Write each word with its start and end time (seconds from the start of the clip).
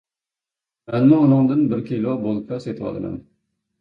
مەنمۇ 0.91 1.19
ئۇنىڭدىن 1.25 1.61
بىر 1.73 1.85
كىلو 1.93 2.17
بولكا 2.25 2.63
سېتىۋالىمەن. 2.67 3.25